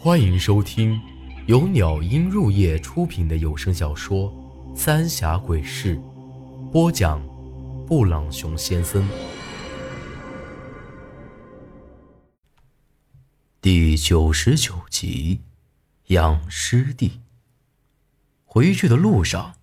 [0.00, 1.00] 欢迎收听
[1.46, 4.32] 由鸟音入夜出品的有声小说
[4.76, 5.96] 《三峡鬼事》，
[6.70, 7.20] 播讲：
[7.84, 9.04] 布朗熊先生。
[13.60, 15.40] 第九十九集，
[16.06, 17.20] 养尸地。
[18.44, 19.54] 回去的路上，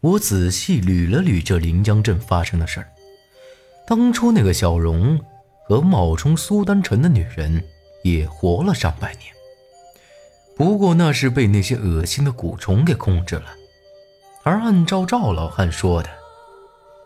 [0.00, 2.88] 我仔细捋了捋这临江镇发生的事儿。
[3.86, 5.20] 当初那个小荣
[5.68, 7.64] 和冒充苏丹臣的女人
[8.02, 9.33] 也活了上百年。
[10.56, 13.46] 不过那是被那些恶心的蛊虫给控制了，
[14.44, 16.08] 而按照赵老汉说的，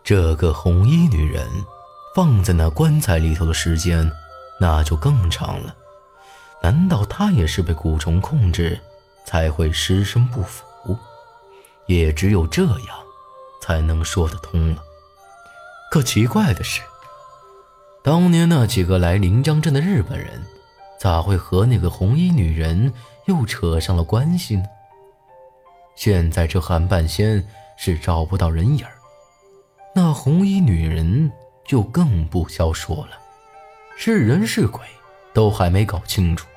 [0.03, 1.47] 这个红衣女人
[2.15, 4.11] 放在那棺材里头的时间，
[4.59, 5.75] 那就更长了。
[6.61, 8.79] 难道她也是被蛊虫控制，
[9.25, 10.63] 才会尸身不腐？
[11.87, 12.87] 也只有这样，
[13.63, 14.83] 才能说得通了。
[15.89, 16.81] 可奇怪的是，
[18.03, 20.45] 当年那几个来临江镇的日本人，
[20.99, 22.93] 咋会和那个红衣女人？
[23.29, 24.65] 又扯上了关系呢。
[25.95, 28.83] 现在这韩半仙是找不到人影，
[29.93, 31.31] 那红衣女人
[31.63, 33.19] 就更不消说了，
[33.95, 34.81] 是人是鬼
[35.31, 36.47] 都还没搞清楚。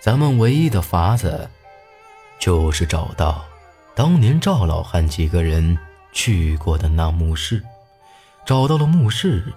[0.00, 1.50] 咱们唯一的法子，
[2.38, 3.44] 就是找到
[3.96, 5.76] 当年赵老汉几个人
[6.12, 7.60] 去过的那墓室。
[8.46, 9.52] 找到了墓室，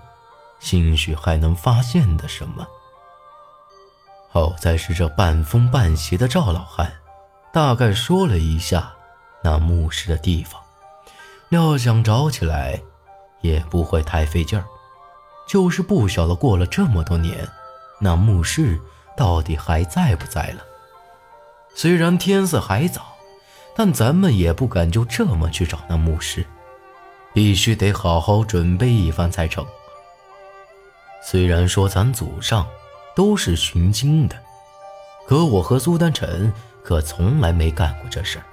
[0.59, 2.65] 兴许还能发现的什么。
[4.29, 6.91] 好在是这半疯半邪的赵老汉，
[7.51, 8.93] 大概说了一下
[9.43, 10.61] 那墓室的地方，
[11.49, 12.79] 料想找起来
[13.41, 14.65] 也不会太费劲儿。
[15.47, 17.47] 就是不晓得过了这么多年，
[17.99, 18.79] 那墓室
[19.15, 20.61] 到底还在不在了。
[21.73, 23.15] 虽然天色还早，
[23.75, 26.45] 但咱们也不敢就这么去找那墓室，
[27.33, 29.65] 必须得好好准备一番才成。
[31.23, 32.67] 虽然说咱祖上。
[33.17, 34.35] 都是寻经的，
[35.27, 38.45] 可我和苏丹臣可从来没干过这事儿，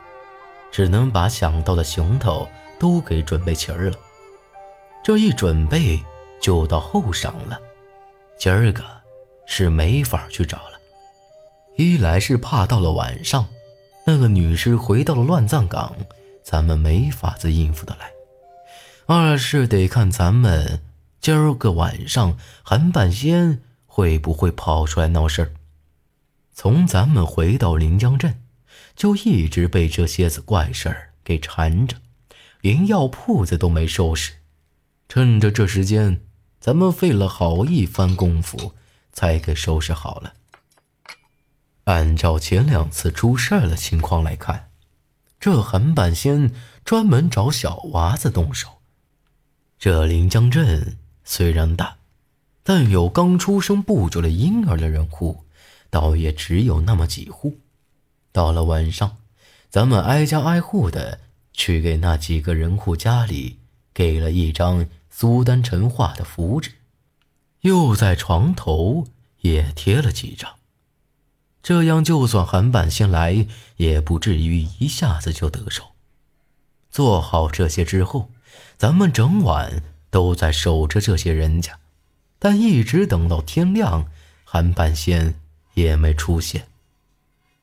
[0.72, 2.48] 只能把想到的行头
[2.80, 3.96] 都给准备齐儿了。
[5.04, 6.02] 这一准备
[6.40, 7.60] 就到后晌了，
[8.38, 8.82] 今儿个
[9.44, 10.80] 是没法去找了。
[11.76, 13.46] 一来是怕到了晚上，
[14.06, 15.94] 那个女尸回到了乱葬岗，
[16.42, 18.06] 咱们没法子应付得来；
[19.04, 20.80] 二是得看咱们
[21.20, 23.60] 今儿个晚上韩半仙。
[23.94, 25.54] 会不会跑出来闹事儿？
[26.52, 28.42] 从咱们回到临江镇，
[28.96, 31.98] 就一直被这些子怪事儿给缠着，
[32.60, 34.32] 连药铺子都没收拾。
[35.08, 36.22] 趁着这时间，
[36.58, 38.72] 咱们费了好一番功夫
[39.12, 40.34] 才给收拾好了。
[41.84, 44.70] 按照前两次出事儿的情况来看，
[45.38, 46.52] 这韩半仙
[46.84, 48.80] 专门找小娃子动手。
[49.78, 51.98] 这临江镇虽然大。
[52.66, 55.44] 但有刚出生不久的婴儿的人户，
[55.90, 57.60] 倒也只有那么几户。
[58.32, 59.18] 到了晚上，
[59.68, 61.20] 咱们挨家挨户的
[61.52, 63.58] 去给那几个人户家里
[63.92, 66.72] 给了一张苏丹臣画的符纸，
[67.60, 69.06] 又在床头
[69.42, 70.54] 也贴了几张。
[71.62, 75.92] 这样，就算韩半仙来，也不至于一下子就得手。
[76.90, 78.30] 做好这些之后，
[78.78, 81.78] 咱们整晚都在守着这些人家。
[82.44, 84.04] 但一直等到天亮，
[84.44, 85.34] 韩半仙
[85.72, 86.68] 也没出现，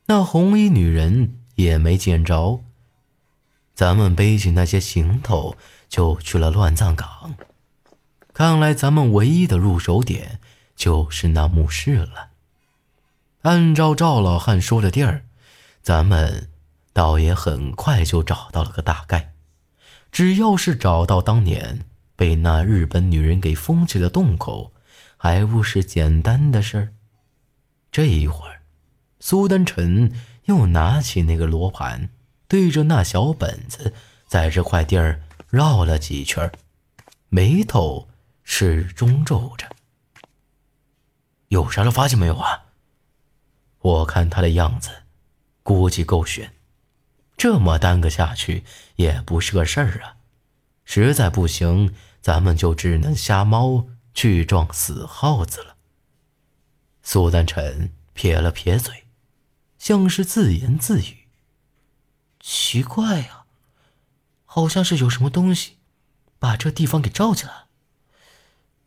[0.08, 2.64] 那红衣女人也没见着。
[3.76, 5.56] 咱们背起那些行头，
[5.88, 7.36] 就去了乱葬岗。
[8.34, 10.40] 看来咱们唯一的入手点
[10.76, 12.30] 就是那墓室了。
[13.44, 15.26] 按照赵老汉说的地儿，
[15.84, 16.50] 咱们
[16.92, 19.32] 倒也很快就找到了个大概。
[20.12, 21.86] 只要是找到当年……
[22.22, 24.72] 被那日本女人给封起的洞口，
[25.18, 26.94] 还不是简单的事儿。
[27.92, 28.62] 这一会儿，
[29.20, 32.10] 苏丹臣又拿起那个罗盘，
[32.48, 33.96] 对着那小本子，
[34.28, 36.52] 在这块地儿绕了几圈，
[37.30, 38.08] 眉头
[38.44, 39.68] 始终皱着。
[41.48, 42.66] 有啥了发现没有啊？
[43.80, 44.92] 我看他的样子，
[45.64, 46.54] 估计够悬。
[47.36, 48.64] 这么耽搁下去
[48.98, 50.18] 也不是个事儿啊。
[50.86, 51.92] 实在不行。
[52.22, 55.76] 咱们就只能瞎猫去撞死耗子了。
[57.02, 59.08] 苏丹臣撇了撇嘴，
[59.80, 61.28] 像是自言自语
[62.40, 63.46] ：“奇怪呀，
[64.46, 65.78] 好像是有什么东西
[66.38, 67.66] 把这地方给罩起来。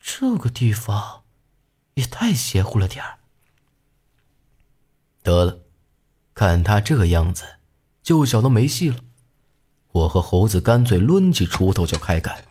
[0.00, 1.24] 这个地方
[1.94, 3.18] 也太邪乎了点儿。”
[5.24, 5.58] 得了，
[6.34, 7.56] 看他这样子，
[8.02, 9.00] 就晓得没戏了。
[9.90, 12.44] 我和猴子干脆抡起锄头就开干。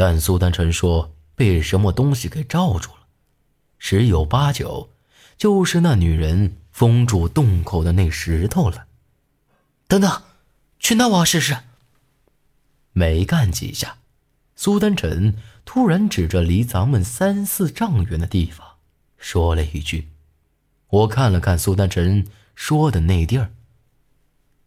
[0.00, 3.00] 但苏丹臣说被什么东西给罩住了，
[3.76, 4.88] 十有八九
[5.36, 8.86] 就是那女人封住洞口的那石头了。
[9.86, 10.22] 等等，
[10.78, 11.54] 去那挖试试。
[12.92, 13.98] 没干几下，
[14.56, 15.36] 苏丹臣
[15.66, 18.66] 突然指着离咱们三四丈远的地方，
[19.18, 20.08] 说了一句
[20.88, 23.50] ：“我看了看苏丹臣说的那地儿，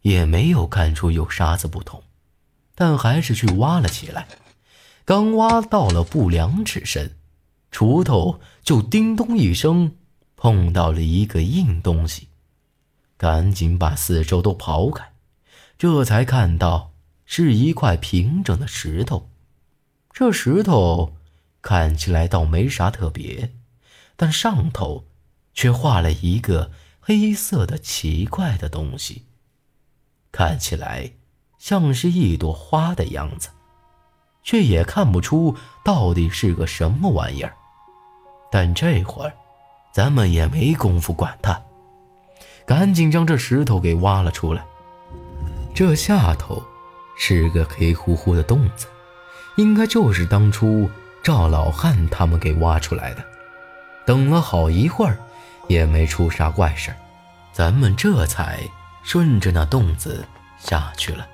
[0.02, 2.04] 也没有看出有啥子不同，
[2.76, 4.28] 但还是去挖了起来。
[5.04, 7.16] 刚挖到了不两尺深，
[7.70, 9.96] 锄头就叮咚一声
[10.36, 12.28] 碰到了一个硬东西，
[13.16, 15.12] 赶紧把四周都刨开，
[15.78, 16.90] 这才看到。”
[17.26, 19.30] 是一块平整的石头，
[20.12, 21.16] 这石头
[21.62, 23.54] 看起来倒没啥特别，
[24.14, 25.06] 但上头
[25.54, 29.22] 却画了一个黑色的奇怪的东西，
[30.30, 31.12] 看起来
[31.58, 33.48] 像是一朵花的样子，
[34.44, 37.52] 却也看不出到底是个什么玩意儿。
[38.52, 39.32] 但这会儿，
[39.90, 41.60] 咱们也没工夫管它，
[42.64, 44.64] 赶紧将这石头给挖了出来。
[45.74, 46.62] 这下头。
[47.16, 48.88] 是个黑乎乎的洞子，
[49.54, 50.90] 应该就是当初
[51.22, 53.24] 赵老汉他们给挖出来的。
[54.04, 55.16] 等了好一会儿，
[55.68, 56.92] 也没出啥怪事
[57.52, 58.58] 咱们这才
[59.04, 60.26] 顺着那洞子
[60.58, 61.24] 下去了。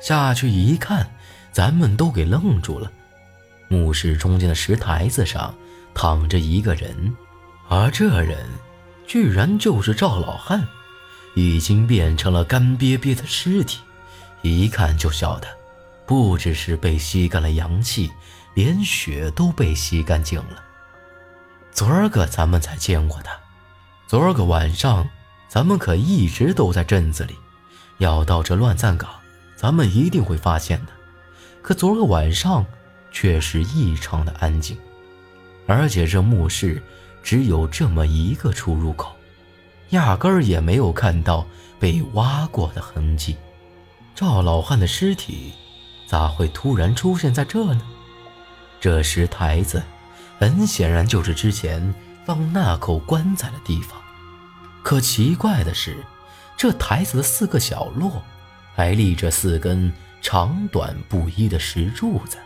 [0.00, 1.06] 下去一看，
[1.52, 2.90] 咱们都给愣住了。
[3.68, 5.54] 墓室中间的石台子上
[5.94, 7.14] 躺着一个人，
[7.68, 8.46] 而这人
[9.06, 10.66] 居然就是赵老汉，
[11.34, 13.80] 已经变成了干瘪瘪的尸体。
[14.42, 15.48] 一看就晓得，
[16.06, 18.10] 不只是被吸干了阳气，
[18.54, 20.62] 连血都被吸干净了。
[21.70, 23.32] 昨儿个咱们才见过他，
[24.06, 25.08] 昨儿个晚上
[25.48, 27.34] 咱们可一直都在镇子里，
[27.98, 29.10] 要到这乱葬岗，
[29.56, 30.92] 咱们一定会发现的。
[31.62, 32.66] 可昨儿个晚上
[33.12, 34.76] 却是异常的安静，
[35.66, 36.82] 而且这墓室
[37.22, 39.14] 只有这么一个出入口，
[39.90, 41.46] 压根儿也没有看到
[41.78, 43.36] 被挖过的痕迹。
[44.14, 45.52] 赵老汉的尸体
[46.06, 47.82] 咋会突然出现在这呢？
[48.80, 49.82] 这石台子
[50.38, 51.94] 很显然就是之前
[52.26, 54.00] 放那口棺材的地方。
[54.82, 55.96] 可奇怪的是，
[56.56, 58.20] 这台子的四个角落
[58.74, 62.38] 还立着四根长短不一的石柱子，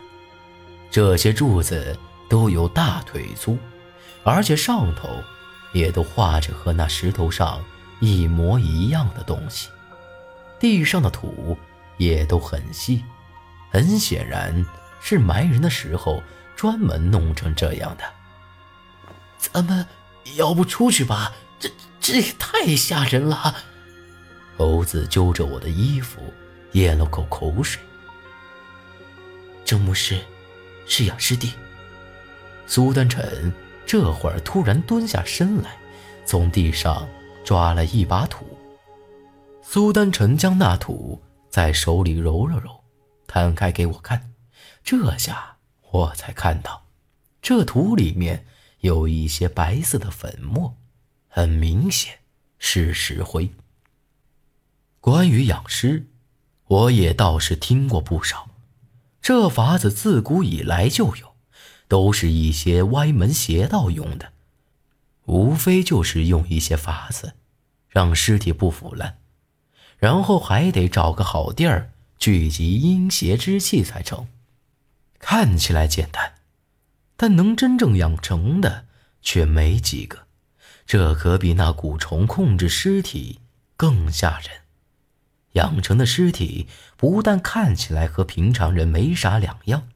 [0.91, 1.97] 这些柱子
[2.27, 3.57] 都有大腿粗，
[4.23, 5.07] 而且上头
[5.71, 7.63] 也都画着和那石头上
[7.99, 9.69] 一模一样的东西。
[10.59, 11.55] 地上的土
[11.97, 13.03] 也都很细，
[13.71, 14.65] 很显然
[14.99, 16.21] 是埋人的时候
[16.55, 18.03] 专门弄成这样的。
[19.37, 19.85] 咱们
[20.35, 21.31] 要不出去吧？
[21.59, 21.69] 这
[22.01, 23.55] 这也太吓人了。
[24.57, 26.33] 猴子揪着我的衣服，
[26.73, 27.81] 咽了口口水。
[29.65, 30.19] 这墓室
[30.85, 31.53] 是养尸地。
[32.65, 33.51] 苏丹臣
[33.85, 35.77] 这会儿突然蹲下身来，
[36.25, 37.07] 从地上
[37.45, 38.45] 抓了一把土。
[39.61, 42.83] 苏丹臣将那土在手里揉了揉，
[43.27, 44.33] 摊开给我看，
[44.83, 45.57] 这下
[45.91, 46.85] 我才看到，
[47.41, 48.45] 这土里面
[48.79, 50.77] 有一些白色的粉末，
[51.27, 52.19] 很明显
[52.59, 53.49] 是石灰。
[54.99, 56.05] 关于养尸，
[56.67, 58.49] 我也倒是听过不少，
[59.21, 61.35] 这法子自古以来就有，
[61.87, 64.33] 都是一些歪门邪道用的，
[65.25, 67.33] 无非就是用一些法子，
[67.87, 69.19] 让尸体不腐烂。
[69.97, 74.27] 然后还得找个好地儿聚集阴邪之气才成，
[75.19, 76.35] 看起来简单，
[77.15, 78.85] 但能真正养成的
[79.21, 80.27] 却没几个。
[80.85, 83.39] 这可比那蛊虫控制尸体
[83.75, 84.66] 更吓人。
[85.57, 89.89] 养成的尸体不但看起来和平常人没啥两样，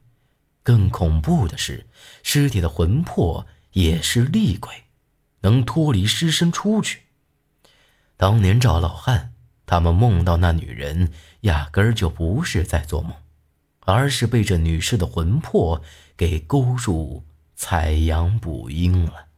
[0.62, 1.86] 更恐怖的是，
[2.22, 4.84] 尸体的魂魄也是厉鬼，
[5.40, 7.02] 能脱离尸身出去。
[8.16, 9.30] 当年赵老汉。
[9.64, 13.12] 他们梦到那女人，压根儿就不是在做梦，
[13.86, 15.80] 而是被这女尸的魂魄
[16.14, 19.28] 给勾入采阳补阴了。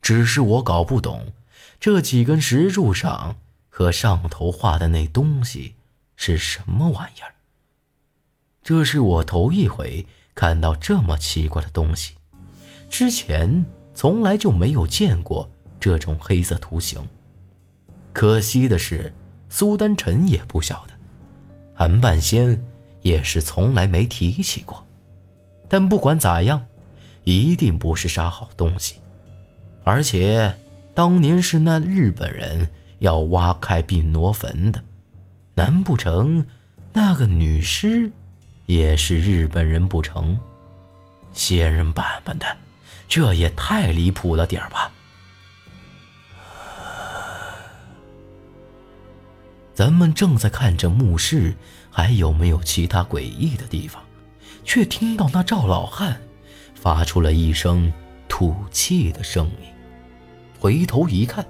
[0.00, 1.34] 只是我搞不懂，
[1.78, 3.36] 这几根石柱上
[3.76, 5.74] 和上头画的那东西
[6.14, 7.34] 是什么玩意儿。
[8.62, 12.14] 这是我头一回看到这么奇怪的东西，
[12.88, 15.50] 之前从来就没有见过
[15.80, 17.04] 这种黑色图形。
[18.12, 19.12] 可惜的是。
[19.50, 20.94] 苏丹臣也不晓得，
[21.74, 22.60] 韩半仙
[23.02, 24.84] 也是从来没提起过。
[25.68, 26.66] 但不管咋样，
[27.22, 28.96] 一定不是啥好东西。
[29.84, 30.52] 而且
[30.92, 32.68] 当年是那日本人
[33.04, 34.82] 要挖开并挪坟的，
[35.54, 36.46] 难不成
[36.94, 38.10] 那个女尸
[38.64, 40.38] 也是日本人不成？
[41.34, 42.46] 仙人板板的，
[43.06, 44.90] 这也太离谱了点吧！
[49.74, 51.54] 咱们正在看着墓室
[51.90, 54.02] 还有没有其他诡异的地方，
[54.64, 56.18] 却听到那赵老汉
[56.74, 57.92] 发出了一声
[58.28, 59.68] 吐气的声音。
[60.58, 61.44] 回头一看，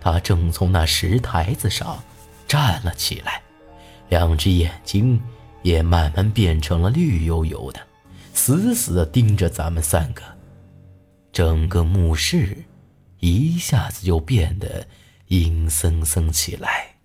[0.00, 2.02] 他正从那石台子上
[2.46, 3.42] 站了起来，
[4.08, 5.20] 两只眼睛
[5.62, 7.80] 也慢慢变成了绿油油的，
[8.32, 10.22] 死死地盯着咱们三个。
[11.32, 12.64] 整个墓室
[13.18, 14.86] 一下子就变得
[15.26, 16.96] 阴森森起来。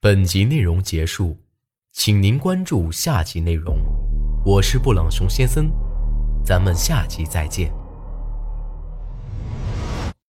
[0.00, 1.36] 本集内容结束，
[1.92, 3.78] 请您关注下集内容。
[4.44, 5.70] 我是布朗熊先生，
[6.44, 7.77] 咱们下集再见。